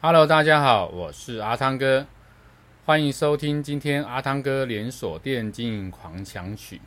[0.00, 2.06] Hello，大家好，我是阿汤哥，
[2.84, 6.80] 欢迎收听今天阿汤哥连锁店经营狂想曲。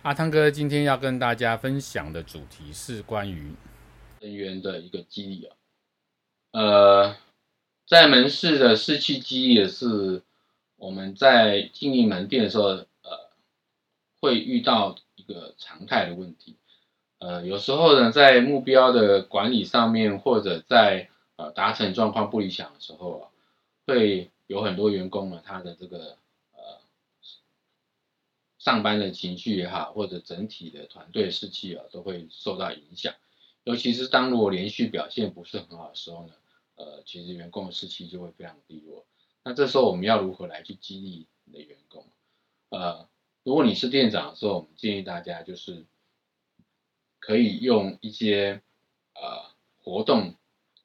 [0.00, 3.52] 阿汤哥今天要跟大家分享的主题是关于
[4.20, 5.56] 人员的一个激励啊。
[6.52, 7.16] 呃，
[7.86, 10.22] 在门市的士气激励也是
[10.76, 12.86] 我们在经营门店的时候，呃，
[14.20, 16.56] 会遇到一个常态的问题。
[17.18, 21.10] 呃，有时候呢，在目标的管理上面，或者在
[21.50, 23.28] 达成状况不理想的时候啊，
[23.86, 26.16] 会有很多员工呢，他的这个
[26.52, 26.80] 呃
[28.58, 33.14] 上班的情绪也好，或者整体的团队士气啊，都会受到影响。
[33.64, 36.34] 尤其是当如果连续表现不是很好的时候呢，
[36.76, 39.06] 呃，其实员工的士气就会非常低落。
[39.42, 42.06] 那这时候我们要如何来去激励你的员工？
[42.70, 43.08] 呃，
[43.42, 45.84] 如果你是店长的时候，我们建议大家就是
[47.18, 48.62] 可以用一些
[49.14, 49.52] 呃
[49.82, 50.34] 活动。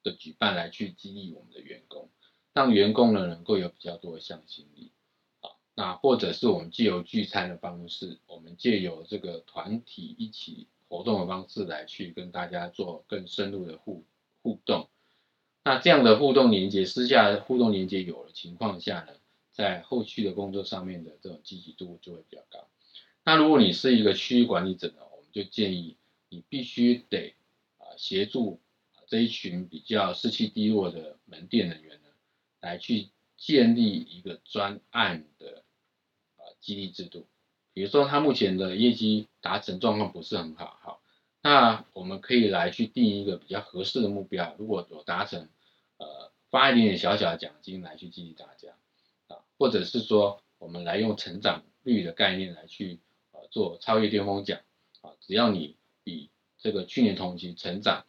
[0.07, 2.09] 的举办来去激励我们的员工，
[2.53, 4.91] 让员工呢能够有比较多的向心力，
[5.41, 14.05] 啊，那或者是我们借由聚餐的方式，我们借由这个团体一起活动的方式来去跟大家做更深入的互
[14.41, 14.87] 互动，
[15.65, 19.13] 那这样的互动连接，私下互动连接有了情况下呢，
[19.51, 22.67] 在后续的工作上面的这种积极度就会比较高。
[23.25, 25.97] 那如果你是一个区域管理者呢，我们就建议
[26.29, 27.35] 你必须得
[27.77, 28.61] 啊协助。
[29.07, 32.09] 这一群比较士气低落的门店人员呢，
[32.59, 35.63] 来去建立一个专案的
[36.35, 37.25] 呃激励制度。
[37.73, 41.01] 比如说他目前的业绩达成状况不是很好，好，
[41.41, 44.53] 那我们可以来去定一个比较合适的目标。
[44.59, 45.47] 如果有达成，
[45.97, 48.75] 呃，发一点点小小的奖金来去激励大家
[49.27, 52.99] 啊，或者是说我们来用成长率的概念来去
[53.31, 54.59] 呃做超越巅峰奖
[54.99, 58.05] 啊，只要你比这个去年同期成长。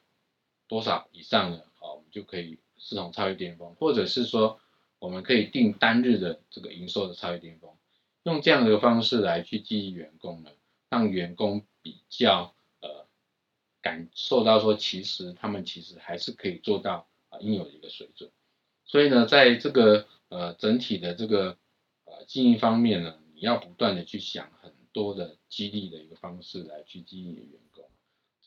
[0.68, 1.62] 多少以上呢？
[1.80, 4.60] 好，我们就可以视同超越巅峰，或者是说，
[4.98, 7.70] 我们可以定单日的这个营收的超越巅峰，
[8.24, 10.50] 用这样的一个方式来去激励员工呢，
[10.90, 13.06] 让员工比较呃
[13.80, 18.30] 感受到说，其实他们其实还是可以做到啊应有的一个水准。
[18.84, 21.56] 所以呢，在这个呃整体的这个
[22.04, 27.67] 呃经营方面呢，你要不断的去想很多的激励的一个方式来去激励员工。